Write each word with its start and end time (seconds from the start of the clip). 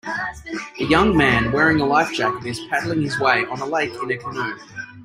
A 0.79 0.83
young 0.83 1.15
man 1.15 1.51
wearing 1.51 1.79
a 1.79 1.85
life 1.85 2.11
jacket 2.11 2.47
is 2.47 2.61
paddling 2.71 3.03
his 3.03 3.19
way 3.19 3.45
on 3.45 3.61
a 3.61 3.65
lake 3.67 3.93
in 4.01 4.09
a 4.11 4.17
canoe. 4.17 4.57